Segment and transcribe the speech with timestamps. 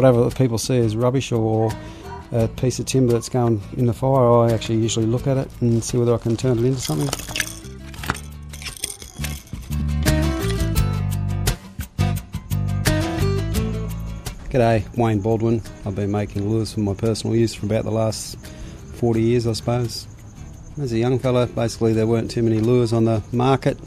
[0.00, 1.70] whatever the people see as rubbish or
[2.32, 5.46] a piece of timber that's going in the fire, I actually usually look at it
[5.60, 7.06] and see whether I can turn it into something.
[14.48, 15.60] G'day, Wayne Baldwin.
[15.84, 18.38] I've been making lures for my personal use for about the last
[18.94, 20.08] 40 years, I suppose.
[20.80, 23.78] As a young fella, basically there weren't too many lures on the market,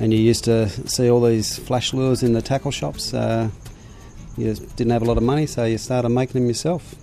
[0.00, 3.12] and you used to see all these flash lures in the tackle shops.
[3.12, 3.50] Uh,
[4.36, 6.94] you didn't have a lot of money, so you started making them yourself.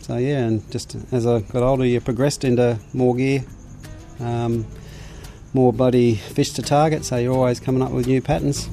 [0.00, 3.44] So yeah, and just as I got older, you progressed into more gear,
[4.20, 4.66] um,
[5.52, 7.04] more bloody fish to target.
[7.04, 8.68] So you're always coming up with new patterns.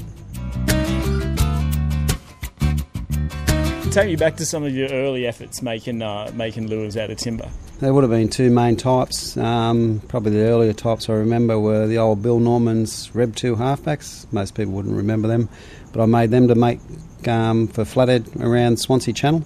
[3.92, 7.18] Take me back to some of your early efforts making uh, making lures out of
[7.18, 7.50] timber.
[7.80, 9.38] There would have been two main types.
[9.38, 14.32] Um, probably the earlier types I remember were the old Bill Norman's Reb 2 halfbacks.
[14.34, 15.50] Most people wouldn't remember them,
[15.94, 16.80] but I made them to make
[17.28, 19.46] um, for flathead around Swansea Channel.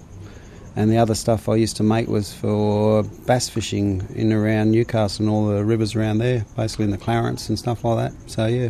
[0.76, 5.24] And the other stuff I used to make was for bass fishing in around Newcastle
[5.24, 8.30] and all the rivers around there, basically in the Clarence and stuff like that.
[8.30, 8.68] So yeah,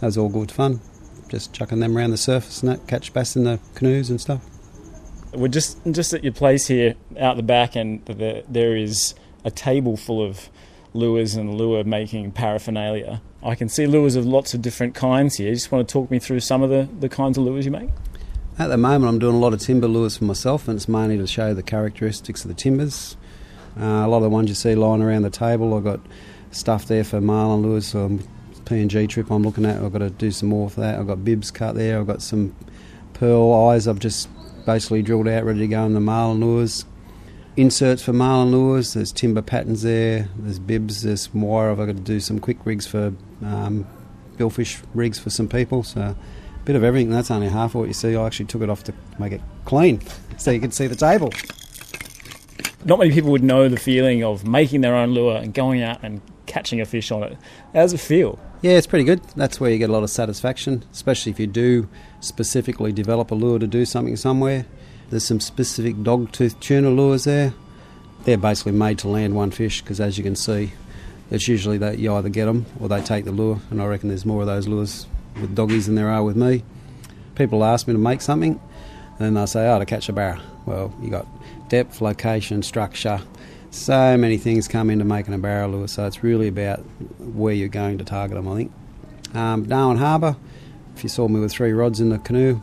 [0.00, 0.80] that was all good fun.
[1.28, 4.49] Just chucking them around the surface and that, catch bass in the canoes and stuff.
[5.32, 9.14] We're just just at your place here out the back, and the, there is
[9.44, 10.48] a table full of
[10.92, 13.22] lures and lure making paraphernalia.
[13.42, 15.48] I can see lures of lots of different kinds here.
[15.48, 17.70] You just want to talk me through some of the, the kinds of lures you
[17.70, 17.90] make?
[18.58, 21.16] At the moment, I'm doing a lot of timber lures for myself, and it's mainly
[21.18, 23.16] to show the characteristics of the timbers.
[23.78, 26.00] Uh, a lot of the ones you see lying around the table, I've got
[26.50, 27.86] stuff there for marlin lures.
[27.86, 28.18] So
[28.64, 30.98] PNG trip I'm looking at, I've got to do some more for that.
[30.98, 31.98] I've got bibs cut there.
[31.98, 32.54] I've got some
[33.14, 33.88] pearl eyes.
[33.88, 34.28] I've just
[34.72, 36.84] basically drilled out, ready to go in the marlin lures.
[37.56, 41.70] Inserts for marlin lures, there's timber patterns there, there's bibs, there's wire.
[41.72, 43.84] I've got to do some quick rigs for um,
[44.36, 45.82] billfish rigs for some people.
[45.82, 46.16] So a
[46.64, 47.10] bit of everything.
[47.10, 48.14] That's only half of what you see.
[48.14, 50.00] I actually took it off to make it clean
[50.38, 51.32] so you can see the table.
[52.84, 55.98] Not many people would know the feeling of making their own lure and going out
[56.04, 57.38] and catching a fish on it.
[57.72, 58.38] How does it feel?
[58.60, 59.22] Yeah, it's pretty good.
[59.36, 61.88] That's where you get a lot of satisfaction, especially if you do
[62.20, 64.66] specifically develop a lure to do something somewhere.
[65.10, 67.54] There's some specific dogtooth tuna lures there.
[68.24, 70.72] They're basically made to land one fish because, as you can see,
[71.30, 74.08] it's usually that you either get them or they take the lure, and I reckon
[74.08, 75.06] there's more of those lures
[75.40, 76.64] with doggies than there are with me.
[77.36, 80.40] People ask me to make something, and then they'll say, "Oh, to catch a barra."
[80.66, 81.26] Well, you got
[81.68, 83.20] depth, location, structure.
[83.70, 86.80] So many things come into making a barra lure, so it's really about
[87.18, 88.48] where you're going to target them.
[88.48, 88.72] I think.
[89.32, 90.36] Um, Darwin Harbour,
[90.96, 92.60] if you saw me with three rods in the canoe,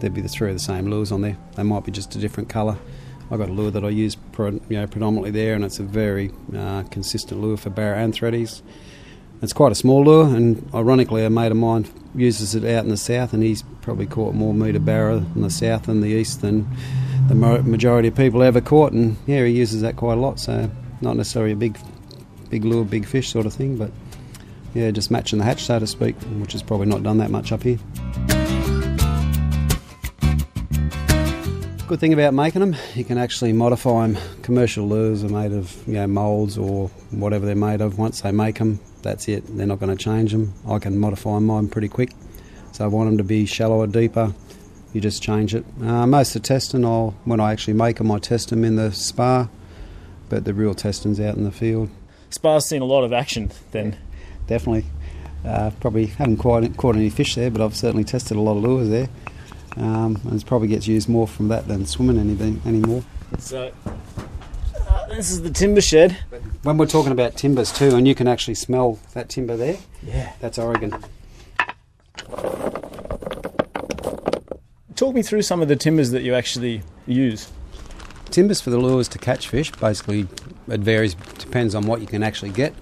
[0.00, 1.38] there'd be the three of the same lures on there.
[1.54, 2.78] They might be just a different colour.
[3.30, 6.32] I've got a lure that I use you know, predominantly there, and it's a very
[6.56, 8.64] uh, consistent lure for barra and threadies.
[9.42, 12.90] It's quite a small lure, and ironically, a mate of mine uses it out in
[12.90, 16.40] the south, and he's probably caught more metre barra in the south and the east
[16.40, 16.66] than
[17.30, 18.92] the majority of people ever caught.
[18.92, 20.40] And yeah, he uses that quite a lot.
[20.40, 20.70] So
[21.00, 21.78] not necessarily a big,
[22.50, 23.92] big lure, big fish sort of thing, but
[24.74, 27.52] yeah, just matching the hatch, so to speak, which is probably not done that much
[27.52, 27.78] up here.
[31.86, 34.18] Good thing about making them, you can actually modify them.
[34.42, 37.98] Commercial lures are made of you know moulds or whatever they're made of.
[37.98, 39.44] Once they make them, that's it.
[39.56, 40.52] They're not going to change them.
[40.68, 42.12] I can modify mine pretty quick.
[42.70, 44.32] So I want them to be shallower, deeper.
[44.92, 45.64] You just change it.
[45.80, 48.76] Uh, most of the testing, I'll when I actually make them, I test them in
[48.76, 49.48] the spa,
[50.28, 51.90] but the real testing's out in the field.
[52.30, 53.96] Spa's seen a lot of action then.
[54.46, 54.84] Definitely.
[55.44, 58.62] Uh, probably haven't quite caught any fish there, but I've certainly tested a lot of
[58.62, 59.08] lures there.
[59.76, 63.04] Um, and it probably gets used more from that than swimming anything anymore.
[63.38, 63.72] So
[64.88, 66.16] uh, this is the timber shed.
[66.62, 69.78] When we're talking about timbers too, and you can actually smell that timber there.
[70.02, 70.92] Yeah, that's Oregon.
[75.00, 77.50] Talk me through some of the timbers that you actually use.
[78.26, 79.72] Timbers for the lures to catch fish.
[79.72, 80.28] Basically,
[80.68, 81.14] it varies.
[81.14, 82.74] Depends on what you can actually get.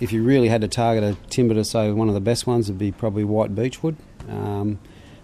[0.00, 2.70] If you really had to target a timber to say one of the best ones
[2.70, 3.96] would be probably white beechwood.
[4.26, 4.78] Um,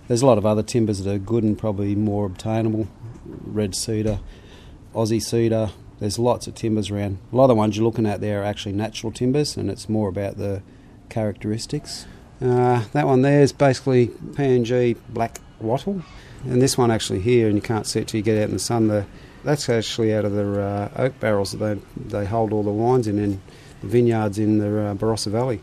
[0.08, 2.86] there's a lot of other timbers that are good and probably more obtainable.
[3.24, 4.20] Red cedar,
[4.94, 5.70] Aussie cedar.
[6.00, 7.16] There's lots of timbers around.
[7.32, 9.88] A lot of the ones you're looking at there are actually natural timbers, and it's
[9.88, 10.62] more about the
[11.08, 12.04] characteristics.
[12.42, 16.02] Uh, that one there is basically PNG black wattle,
[16.44, 18.52] and this one actually here, and you can't see it till you get out in
[18.52, 18.88] the sun.
[18.88, 19.06] The,
[19.44, 23.06] that's actually out of the uh, oak barrels that they they hold all the wines
[23.06, 23.40] in in
[23.80, 25.60] the vineyards in the uh, Barossa Valley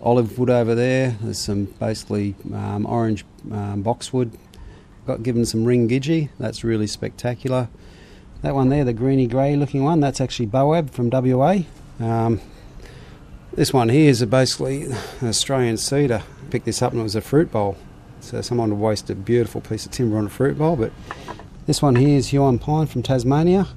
[0.00, 1.16] olive wood over there.
[1.20, 4.36] There's some basically um, orange um, boxwood.
[5.06, 6.28] Got given some ring gidgee.
[6.38, 7.68] That's really spectacular.
[8.42, 11.62] That one there, the greeny grey looking one, that's actually Boab from WA.
[11.98, 12.40] Um,
[13.52, 16.22] this one here is a basically an Australian cedar.
[16.50, 17.76] Picked this up and it was a fruit bowl.
[18.20, 20.92] So someone would waste a beautiful piece of timber on a fruit bowl, but
[21.68, 23.68] This one here is Huon Pine from Tasmania.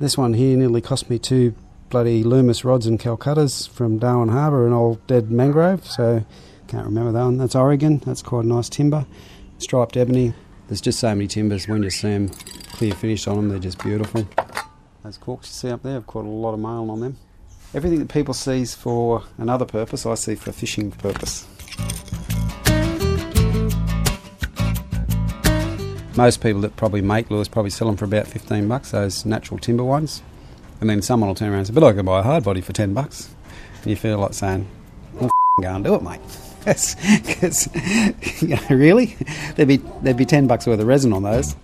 [0.00, 1.54] This one here nearly cost me two
[1.90, 5.84] bloody Loomis rods and Calcuttas from Darwin Harbour, an old dead mangrove.
[5.84, 6.24] So
[6.68, 7.36] can't remember that one.
[7.36, 7.98] That's Oregon.
[7.98, 9.04] That's quite a nice timber.
[9.58, 10.32] Striped ebony.
[10.68, 11.68] There's just so many timbers.
[11.68, 12.30] When you see them
[12.72, 14.26] clear finished on them, they're just beautiful.
[15.04, 17.18] Those corks you see up there, I've got a lot of mail on them.
[17.74, 21.46] Everything that people sees for another purpose, I see for fishing purpose.
[26.16, 29.58] Most people that probably make lures probably sell them for about 15 bucks, those natural
[29.58, 30.22] timber ones.
[30.80, 32.60] And then someone will turn around and say, but I can buy a hard body
[32.60, 33.34] for 10 bucks.
[33.82, 34.66] And you feel like saying,
[35.14, 35.30] well,
[35.60, 36.20] go and do it, mate.
[36.64, 37.68] Because,
[38.40, 39.16] you know, really?
[39.56, 41.56] There'd be, there'd be 10 bucks worth of resin on those.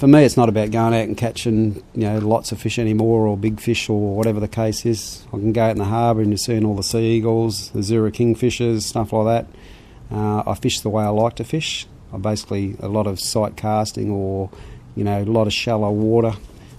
[0.00, 3.26] For me, it's not about going out and catching, you know, lots of fish anymore
[3.26, 5.26] or big fish or whatever the case is.
[5.28, 7.82] I can go out in the harbour and you're seeing all the sea eagles, the
[7.82, 10.16] zebra kingfishers, stuff like that.
[10.16, 11.86] Uh, I fish the way I like to fish.
[12.14, 14.48] I basically a lot of sight casting or,
[14.96, 16.32] you know, a lot of shallow water,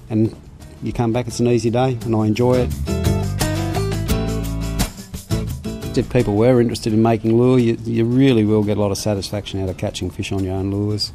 [0.10, 0.36] and
[0.82, 1.28] you come back.
[1.28, 2.74] It's an easy day, and I enjoy it.
[5.96, 8.98] If people were interested in making lure, you, you really will get a lot of
[8.98, 11.14] satisfaction out of catching fish on your own lures.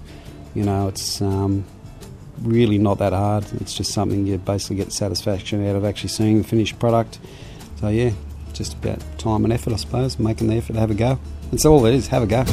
[0.54, 1.64] You know, it's um,
[2.42, 3.44] really not that hard.
[3.60, 7.18] It's just something you basically get satisfaction out of actually seeing the finished product.
[7.80, 8.12] So yeah,
[8.52, 11.18] just about time and effort, I suppose, making the effort to have a go.
[11.50, 12.08] That's all it is.
[12.08, 12.44] Have a go.